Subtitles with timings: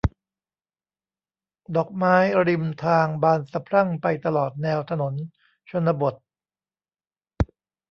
[1.75, 2.15] ดอกไม้
[2.47, 5.13] ริมทางบานสะพรั่งไปตลอดแนวถนน
[5.69, 6.15] ชนบท